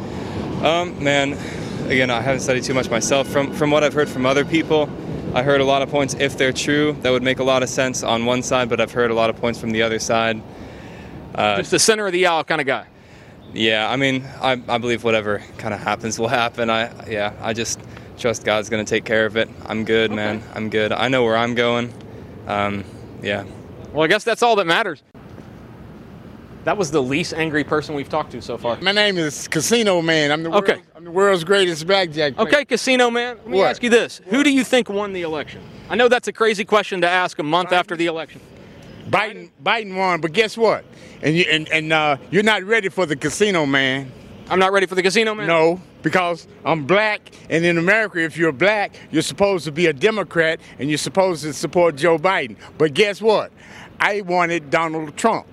Um, 0.63 1.01
man, 1.03 1.33
again, 1.89 2.09
I 2.09 2.21
haven't 2.21 2.41
studied 2.41 2.63
too 2.63 2.73
much 2.73 2.89
myself. 2.89 3.27
From 3.27 3.53
from 3.53 3.71
what 3.71 3.83
I've 3.83 3.93
heard 3.93 4.09
from 4.09 4.25
other 4.25 4.43
people, 4.45 4.89
I 5.33 5.43
heard 5.43 5.61
a 5.61 5.65
lot 5.65 5.81
of 5.81 5.89
points. 5.89 6.15
If 6.19 6.37
they're 6.37 6.53
true, 6.53 6.93
that 7.01 7.11
would 7.11 7.23
make 7.23 7.39
a 7.39 7.43
lot 7.43 7.63
of 7.63 7.69
sense 7.69 8.03
on 8.03 8.25
one 8.25 8.41
side, 8.41 8.69
but 8.69 8.81
I've 8.81 8.91
heard 8.91 9.11
a 9.11 9.13
lot 9.13 9.29
of 9.29 9.37
points 9.37 9.59
from 9.59 9.71
the 9.71 9.83
other 9.83 9.99
side. 9.99 10.41
Uh, 11.35 11.57
Just 11.57 11.71
the 11.71 11.79
center 11.79 12.07
of 12.07 12.13
the 12.13 12.25
aisle 12.25 12.43
kind 12.43 12.59
of 12.59 12.65
guy. 12.67 12.87
yeah, 13.53 13.87
I 13.89 13.95
mean, 13.97 14.25
I, 14.41 14.59
I 14.67 14.77
believe 14.79 15.03
whatever 15.03 15.43
kind 15.59 15.73
of 15.73 15.79
happens 15.79 16.17
will 16.17 16.27
happen. 16.27 16.69
I 16.71 17.07
yeah, 17.07 17.33
I 17.41 17.53
just 17.53 17.79
trust 18.17 18.43
God's 18.43 18.69
gonna 18.69 18.83
take 18.83 19.05
care 19.05 19.25
of 19.27 19.37
it. 19.37 19.47
I'm 19.67 19.85
good, 19.85 20.11
man. 20.11 20.41
I'm 20.55 20.69
good. 20.69 20.91
I 20.91 21.07
know 21.07 21.23
where 21.23 21.37
I'm 21.37 21.53
going. 21.53 21.93
Um, 22.47 22.83
yeah. 23.21 23.43
Well, 23.93 24.03
I 24.03 24.07
guess 24.07 24.23
that's 24.23 24.41
all 24.41 24.55
that 24.55 24.65
matters. 24.65 25.03
That 26.67 26.77
was 26.77 26.91
the 26.91 27.01
least 27.01 27.33
angry 27.33 27.63
person 27.63 27.95
we've 27.95 28.09
talked 28.09 28.33
to 28.33 28.41
so 28.41 28.57
far. 28.57 28.77
My 28.81 28.91
name 28.91 29.17
is 29.17 29.47
Casino 29.47 30.01
Man. 30.01 30.33
I'm 30.33 30.43
the 30.43 30.51
Okay. 30.51 30.73
world's, 30.73 30.87
I'm 30.97 31.03
the 31.05 31.11
world's 31.11 31.43
greatest 31.45 31.87
blackjack 31.87 32.35
player. 32.35 32.45
Okay, 32.49 32.65
Casino 32.65 33.09
Man, 33.09 33.37
let 33.37 33.47
me 33.47 33.57
What? 33.59 33.69
ask 33.69 33.81
you 33.83 33.89
this. 33.89 34.19
Who 34.25 34.43
do 34.43 34.51
you 34.51 34.65
think 34.65 34.89
won 34.89 35.13
the 35.13 35.21
election? 35.21 35.61
I 35.89 35.95
know 35.95 36.09
that's 36.09 36.27
a 36.27 36.33
crazy 36.33 36.65
question 36.65 36.99
to 36.99 37.07
ask 37.07 37.39
a 37.39 37.43
month 37.43 37.71
after 37.71 37.95
the 37.95 38.07
election. 38.07 38.41
Biden 39.09 39.49
Biden 39.63 39.95
won, 39.95 40.19
but 40.19 40.33
guess 40.33 40.57
what? 40.57 40.83
And 41.21 41.37
you 41.37 41.45
and, 41.49 41.69
and 41.69 41.93
uh, 41.93 42.17
you're 42.31 42.43
not 42.43 42.63
ready 42.63 42.89
for 42.89 43.05
the 43.05 43.15
Casino 43.15 43.65
Man. 43.65 44.11
I'm 44.49 44.59
not 44.59 44.73
ready 44.73 44.87
for 44.87 44.95
the 44.95 45.03
Casino 45.03 45.35
Man? 45.35 45.47
No, 45.47 45.79
because 46.01 46.49
I'm 46.65 46.83
black, 46.85 47.31
and 47.49 47.63
in 47.63 47.77
America, 47.77 48.19
if 48.19 48.35
you're 48.35 48.51
black, 48.51 48.93
you're 49.09 49.21
supposed 49.21 49.63
to 49.63 49.71
be 49.71 49.85
a 49.85 49.93
Democrat 49.93 50.59
and 50.79 50.89
you're 50.89 50.97
supposed 50.97 51.43
to 51.43 51.53
support 51.53 51.95
Joe 51.95 52.17
Biden. 52.17 52.57
But 52.77 52.93
guess 52.93 53.21
what? 53.21 53.53
I 54.01 54.19
wanted 54.19 54.69
Donald 54.69 55.15
Trump. 55.15 55.47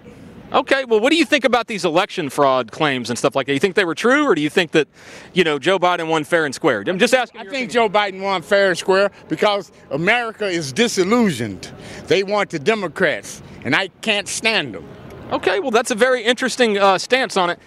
Okay, 0.55 0.85
well, 0.85 1.01
what 1.01 1.11
do 1.11 1.17
you 1.17 1.25
think 1.25 1.45
about 1.45 1.67
these 1.67 1.85
election 1.85 2.31
fraud 2.31 2.71
claims 2.71 3.11
and 3.11 3.19
stuff 3.19 3.35
like 3.35 3.49
that? 3.49 3.55
You 3.55 3.59
think 3.59 3.75
they 3.75 3.85
were 3.85 3.97
true, 3.97 4.25
or 4.25 4.37
do 4.37 4.41
you 4.41 4.49
think 4.49 4.71
that, 4.71 4.87
you 5.33 5.43
know, 5.43 5.59
Joe 5.59 5.81
Biden 5.81 6.07
won 6.07 6.23
fair 6.23 6.45
and 6.45 6.55
square? 6.55 6.85
I'm 6.87 6.97
just 6.97 7.13
asking. 7.13 7.41
I 7.41 7.45
think 7.45 7.73
Joe 7.73 7.89
Biden 7.89 8.23
won 8.23 8.41
fair 8.41 8.69
and 8.69 8.79
square 8.79 9.11
because 9.29 9.73
America 9.91 10.47
is 10.47 10.73
disillusioned. 10.73 11.73
They 12.07 12.23
want 12.23 12.51
the 12.51 12.61
Democrats, 12.61 13.43
and 13.65 13.75
I 13.75 13.89
can't 14.01 14.29
stand 14.29 14.77
them. 14.77 14.87
Okay, 15.33 15.59
well, 15.59 15.73
that's 15.73 15.91
a 15.91 15.97
very 15.97 16.23
interesting 16.23 16.79
uh, 16.79 16.99
stance 16.99 17.37
on 17.37 17.51
it. 17.51 17.59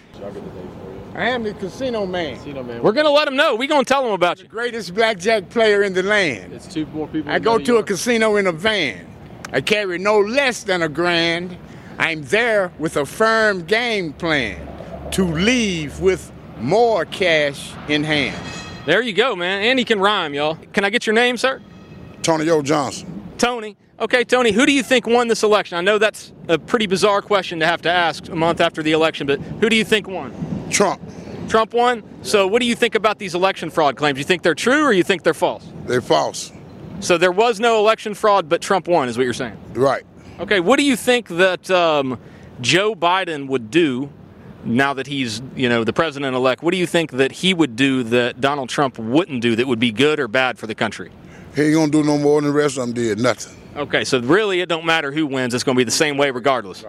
I 1.14 1.28
am 1.28 1.42
the 1.42 1.52
casino 1.52 2.06
man. 2.06 2.42
We're 2.82 2.92
going 2.92 3.04
to 3.04 3.10
let 3.10 3.26
them 3.26 3.36
know. 3.36 3.54
We're 3.54 3.68
going 3.68 3.84
to 3.84 3.88
tell 3.88 4.02
them 4.02 4.12
about 4.12 4.40
you. 4.40 4.46
Greatest 4.46 4.94
blackjack 4.94 5.50
player 5.50 5.82
in 5.82 5.92
the 5.92 6.02
land. 6.02 6.54
It's 6.54 6.66
two 6.66 6.86
more 6.86 7.06
people. 7.06 7.30
I 7.30 7.38
go 7.38 7.58
to 7.58 7.76
a 7.76 7.82
casino 7.82 8.36
in 8.36 8.46
a 8.46 8.52
van. 8.52 9.06
I 9.52 9.60
carry 9.60 9.98
no 9.98 10.20
less 10.20 10.62
than 10.62 10.80
a 10.80 10.88
grand. 10.88 11.58
I'm 11.98 12.22
there 12.22 12.72
with 12.78 12.96
a 12.96 13.04
firm 13.04 13.64
game 13.64 14.12
plan 14.12 15.10
to 15.12 15.24
leave 15.24 16.00
with 16.00 16.30
more 16.58 17.04
cash 17.04 17.72
in 17.88 18.04
hand. 18.04 18.36
There 18.86 19.02
you 19.02 19.12
go, 19.12 19.36
man. 19.36 19.62
And 19.62 19.78
he 19.78 19.84
can 19.84 20.00
rhyme, 20.00 20.32
y'all. 20.32 20.56
Can 20.72 20.84
I 20.84 20.90
get 20.90 21.06
your 21.06 21.14
name, 21.14 21.36
sir? 21.36 21.60
Tony 22.22 22.48
O. 22.50 22.62
Johnson. 22.62 23.32
Tony. 23.36 23.76
Okay, 24.00 24.22
Tony, 24.22 24.52
who 24.52 24.64
do 24.64 24.72
you 24.72 24.82
think 24.82 25.06
won 25.06 25.26
this 25.28 25.42
election? 25.42 25.76
I 25.76 25.80
know 25.80 25.98
that's 25.98 26.32
a 26.46 26.58
pretty 26.58 26.86
bizarre 26.86 27.20
question 27.20 27.58
to 27.60 27.66
have 27.66 27.82
to 27.82 27.90
ask 27.90 28.28
a 28.28 28.36
month 28.36 28.60
after 28.60 28.82
the 28.82 28.92
election, 28.92 29.26
but 29.26 29.40
who 29.40 29.68
do 29.68 29.76
you 29.76 29.84
think 29.84 30.06
won? 30.06 30.32
Trump. 30.70 31.02
Trump 31.48 31.74
won? 31.74 32.02
So, 32.22 32.46
what 32.46 32.60
do 32.60 32.66
you 32.66 32.76
think 32.76 32.94
about 32.94 33.18
these 33.18 33.34
election 33.34 33.70
fraud 33.70 33.96
claims? 33.96 34.18
You 34.18 34.24
think 34.24 34.42
they're 34.42 34.54
true 34.54 34.84
or 34.84 34.92
you 34.92 35.02
think 35.02 35.24
they're 35.24 35.34
false? 35.34 35.66
They're 35.86 36.00
false. 36.00 36.52
So, 37.00 37.18
there 37.18 37.32
was 37.32 37.58
no 37.58 37.78
election 37.78 38.14
fraud, 38.14 38.48
but 38.48 38.60
Trump 38.60 38.86
won, 38.86 39.08
is 39.08 39.16
what 39.16 39.24
you're 39.24 39.32
saying? 39.32 39.56
Right. 39.72 40.04
Okay, 40.40 40.60
what 40.60 40.78
do 40.78 40.84
you 40.84 40.96
think 40.96 41.28
that 41.28 41.70
um, 41.70 42.18
Joe 42.60 42.94
Biden 42.94 43.48
would 43.48 43.70
do 43.70 44.10
now 44.64 44.94
that 44.94 45.06
he's, 45.06 45.42
you 45.56 45.68
know, 45.68 45.84
the 45.84 45.92
president 45.92 46.36
elect? 46.36 46.62
What 46.62 46.72
do 46.72 46.76
you 46.76 46.86
think 46.86 47.12
that 47.12 47.32
he 47.32 47.54
would 47.54 47.76
do 47.76 48.02
that 48.04 48.40
Donald 48.40 48.68
Trump 48.68 48.98
wouldn't 48.98 49.40
do 49.42 49.56
that 49.56 49.66
would 49.66 49.80
be 49.80 49.90
good 49.90 50.20
or 50.20 50.28
bad 50.28 50.58
for 50.58 50.66
the 50.66 50.74
country? 50.74 51.10
He 51.56 51.62
ain't 51.62 51.74
gonna 51.74 51.90
do 51.90 52.04
no 52.04 52.18
more 52.18 52.40
than 52.40 52.50
the 52.50 52.56
rest 52.56 52.78
of 52.78 52.86
them 52.86 52.94
did. 52.94 53.18
Nothing. 53.18 53.56
Okay, 53.76 54.04
so 54.04 54.20
really 54.20 54.60
it 54.60 54.68
don't 54.68 54.84
matter 54.84 55.12
who 55.12 55.26
wins, 55.26 55.54
it's 55.54 55.64
going 55.64 55.76
to 55.76 55.80
be 55.80 55.84
the 55.84 55.90
same 55.90 56.16
way 56.16 56.30
regardless. 56.30 56.84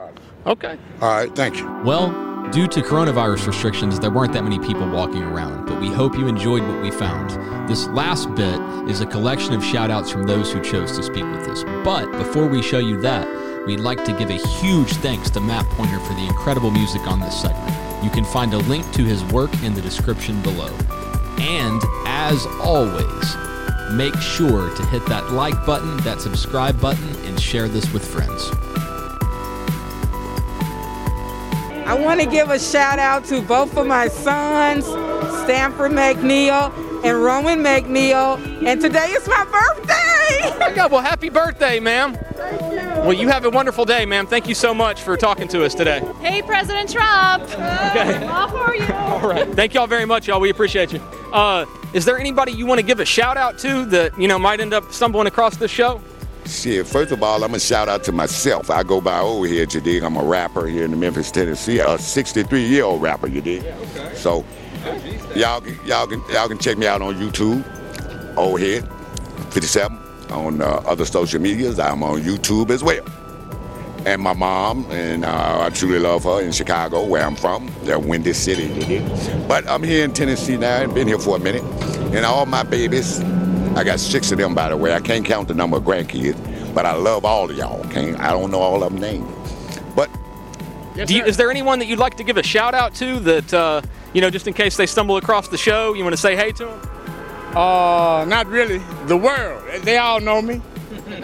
Okay. 0.45 0.77
All 1.01 1.09
right. 1.09 1.35
Thank 1.35 1.57
you. 1.57 1.69
Well, 1.83 2.28
due 2.51 2.67
to 2.67 2.81
coronavirus 2.81 3.47
restrictions, 3.47 3.99
there 3.99 4.09
weren't 4.09 4.33
that 4.33 4.43
many 4.43 4.59
people 4.59 4.89
walking 4.89 5.23
around, 5.23 5.65
but 5.65 5.79
we 5.79 5.91
hope 5.91 6.17
you 6.17 6.27
enjoyed 6.27 6.63
what 6.63 6.81
we 6.81 6.89
found. 6.89 7.29
This 7.69 7.87
last 7.87 8.33
bit 8.35 8.59
is 8.89 9.01
a 9.01 9.05
collection 9.05 9.53
of 9.53 9.63
shout 9.63 9.91
outs 9.91 10.09
from 10.09 10.23
those 10.23 10.51
who 10.51 10.61
chose 10.61 10.95
to 10.97 11.03
speak 11.03 11.25
with 11.25 11.47
us. 11.47 11.63
But 11.83 12.11
before 12.13 12.47
we 12.47 12.61
show 12.61 12.79
you 12.79 12.99
that, 13.01 13.27
we'd 13.67 13.79
like 13.79 14.03
to 14.05 14.13
give 14.13 14.29
a 14.29 14.37
huge 14.59 14.91
thanks 14.95 15.29
to 15.31 15.39
Matt 15.39 15.65
Pointer 15.71 15.99
for 15.99 16.13
the 16.13 16.25
incredible 16.25 16.71
music 16.71 17.01
on 17.07 17.19
this 17.19 17.39
segment. 17.39 18.03
You 18.03 18.09
can 18.09 18.25
find 18.25 18.53
a 18.53 18.57
link 18.57 18.91
to 18.93 19.03
his 19.03 19.23
work 19.25 19.53
in 19.61 19.73
the 19.73 19.81
description 19.81 20.41
below. 20.41 20.75
And 21.37 21.81
as 22.05 22.45
always, 22.61 23.35
make 23.93 24.15
sure 24.15 24.75
to 24.75 24.85
hit 24.87 25.05
that 25.05 25.31
like 25.31 25.65
button, 25.65 25.97
that 25.97 26.19
subscribe 26.19 26.79
button, 26.81 27.15
and 27.25 27.39
share 27.39 27.67
this 27.67 27.91
with 27.93 28.05
friends. 28.05 28.49
I 31.89 31.95
want 31.95 32.19
to 32.19 32.27
give 32.27 32.51
a 32.51 32.59
shout 32.59 32.99
out 32.99 33.25
to 33.25 33.41
both 33.41 33.75
of 33.75 33.87
my 33.87 34.09
sons, 34.09 34.85
Stanford 34.85 35.91
McNeil 35.91 36.71
and 37.03 37.17
Roman 37.17 37.63
McNeil. 37.63 38.37
And 38.63 38.79
today 38.79 39.07
is 39.07 39.27
my 39.27 39.43
birthday. 39.45 40.59
my 40.59 40.71
God, 40.71 40.91
well, 40.91 41.01
happy 41.01 41.29
birthday, 41.29 41.79
ma'am. 41.79 42.15
Well, 42.35 43.13
you 43.13 43.27
have 43.29 43.43
a 43.43 43.49
wonderful 43.49 43.85
day, 43.85 44.05
ma'am. 44.05 44.27
Thank 44.27 44.47
you 44.47 44.53
so 44.53 44.71
much 44.71 45.01
for 45.01 45.17
talking 45.17 45.47
to 45.47 45.65
us 45.65 45.73
today. 45.73 46.01
Hey, 46.21 46.43
President 46.43 46.91
Trump. 46.91 47.45
Okay. 47.45 48.23
All 48.27 48.49
for 48.49 48.75
you. 48.75 48.93
All 48.93 49.27
right. 49.27 49.51
Thank 49.55 49.73
y'all 49.73 49.87
very 49.87 50.05
much, 50.05 50.27
y'all. 50.27 50.39
We 50.39 50.51
appreciate 50.51 50.93
you. 50.93 50.99
Uh, 51.33 51.65
is 51.93 52.05
there 52.05 52.19
anybody 52.19 52.51
you 52.51 52.67
want 52.67 52.79
to 52.79 52.85
give 52.85 52.99
a 52.99 53.05
shout 53.05 53.35
out 53.35 53.57
to 53.59 53.85
that, 53.85 54.15
you 54.15 54.27
know, 54.27 54.37
might 54.37 54.59
end 54.59 54.75
up 54.75 54.93
stumbling 54.93 55.25
across 55.25 55.57
this 55.57 55.71
show? 55.71 55.99
Shit, 56.49 56.87
first 56.87 57.11
of 57.11 57.21
all, 57.21 57.35
I'm 57.43 57.51
gonna 57.51 57.59
shout 57.59 57.87
out 57.89 58.03
to 58.05 58.11
myself. 58.11 58.69
I 58.71 58.81
go 58.83 58.99
by 58.99 59.19
over 59.19 59.45
here, 59.45 59.67
you 59.69 59.79
dig. 59.81 60.03
I'm 60.03 60.17
a 60.17 60.23
rapper 60.23 60.65
here 60.67 60.85
in 60.85 60.99
Memphis, 60.99 61.29
Tennessee. 61.31 61.79
A 61.79 61.97
63 61.97 62.63
year 62.65 62.85
old 62.85 63.01
rapper, 63.03 63.27
you 63.27 63.39
dig. 63.39 63.63
So 64.15 64.43
y'all, 65.35 65.61
can- 65.61 65.79
y'all 65.85 66.07
can 66.07 66.21
y'all 66.31 66.47
can 66.47 66.57
check 66.57 66.77
me 66.77 66.87
out 66.87 67.01
on 67.03 67.15
YouTube, 67.15 67.63
old 68.37 68.59
head 68.61 68.87
57. 69.51 69.97
On 70.31 70.61
uh, 70.61 70.65
other 70.85 71.05
social 71.05 71.39
medias, 71.41 71.79
I'm 71.79 72.03
on 72.03 72.21
YouTube 72.21 72.71
as 72.71 72.83
well. 72.83 73.05
And 74.05 74.21
my 74.21 74.33
mom, 74.33 74.85
and 74.91 75.25
uh, 75.25 75.61
I 75.65 75.69
truly 75.71 75.99
love 75.99 76.23
her 76.23 76.41
in 76.41 76.51
Chicago, 76.51 77.05
where 77.05 77.23
I'm 77.23 77.35
from, 77.35 77.71
the 77.83 77.99
Windy 77.99 78.33
City, 78.33 78.63
you 78.63 78.81
dig. 78.81 79.47
But 79.47 79.67
I'm 79.67 79.83
here 79.83 80.03
in 80.05 80.13
Tennessee 80.13 80.55
now, 80.57 80.81
and 80.81 80.93
been 80.93 81.07
here 81.07 81.19
for 81.19 81.35
a 81.35 81.39
minute. 81.39 81.63
And 82.15 82.25
all 82.25 82.45
my 82.45 82.63
babies, 82.63 83.19
I 83.79 83.85
got 83.85 84.01
six 84.01 84.29
of 84.33 84.37
them, 84.37 84.53
by 84.53 84.67
the 84.67 84.75
way. 84.75 84.93
I 84.93 84.99
can't 84.99 85.23
count 85.23 85.47
the 85.47 85.53
number 85.53 85.77
of 85.77 85.83
grandkids, 85.83 86.73
but 86.73 86.85
I 86.85 86.95
love 86.95 87.23
all 87.23 87.49
of 87.49 87.55
y'all. 87.55 87.79
Okay, 87.85 88.13
I 88.15 88.31
don't 88.31 88.51
know 88.51 88.59
all 88.59 88.83
of 88.83 88.91
them 88.91 88.99
names, 88.99 89.25
but 89.95 90.09
Do 90.95 91.15
you, 91.15 91.23
is 91.23 91.37
there 91.37 91.49
anyone 91.49 91.79
that 91.79 91.85
you'd 91.85 91.97
like 91.97 92.17
to 92.17 92.25
give 92.25 92.35
a 92.35 92.43
shout 92.43 92.73
out 92.73 92.93
to 92.95 93.21
that, 93.21 93.53
uh, 93.53 93.81
you 94.11 94.19
know, 94.19 94.29
just 94.29 94.49
in 94.49 94.53
case 94.53 94.75
they 94.75 94.85
stumble 94.85 95.15
across 95.15 95.47
the 95.47 95.57
show, 95.57 95.93
you 95.93 96.03
want 96.03 96.11
to 96.11 96.21
say 96.21 96.35
hey 96.35 96.51
to 96.51 96.65
them? 96.65 96.81
Uh, 97.55 98.25
not 98.27 98.47
really. 98.47 98.79
The 99.05 99.15
world. 99.15 99.63
They 99.83 99.97
all 99.97 100.19
know 100.19 100.41
me. 100.41 100.61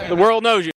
The 0.08 0.16
world 0.16 0.42
knows 0.42 0.64
you. 0.64 0.72